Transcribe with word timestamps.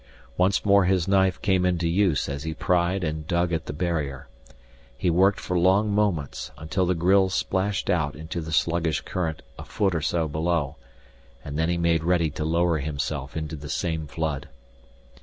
Once 0.35 0.65
more 0.65 0.85
his 0.85 1.07
knife 1.07 1.39
came 1.43 1.63
into 1.63 1.87
use 1.87 2.27
as 2.27 2.41
he 2.41 2.55
pried 2.55 3.03
and 3.03 3.27
dug 3.27 3.53
at 3.53 3.67
the 3.67 3.71
barrier. 3.71 4.27
He 4.97 5.11
worked 5.11 5.39
for 5.39 5.59
long 5.59 5.93
moments 5.93 6.49
until 6.57 6.87
the 6.87 6.95
grille 6.95 7.29
splashed 7.29 7.87
out 7.87 8.15
into 8.15 8.41
the 8.41 8.51
sluggish 8.51 9.01
current 9.01 9.43
a 9.59 9.63
foot 9.63 9.93
or 9.93 10.01
so 10.01 10.27
below, 10.27 10.77
and 11.45 11.55
then 11.55 11.69
he 11.69 11.77
made 11.77 12.03
ready 12.03 12.31
to 12.31 12.43
lower 12.43 12.79
himself 12.79 13.37
into 13.37 13.55
the 13.55 13.69
same 13.69 14.07
flood. 14.07 14.49